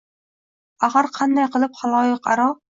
[0.89, 2.53] Axir, qanday qilib xaloyiq aro…